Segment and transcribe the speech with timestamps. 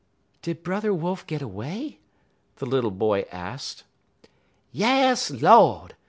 [0.41, 1.99] "Did Brother Wolf get away?"
[2.55, 3.83] the little boy asked.
[4.71, 5.93] "Yas, Lord!"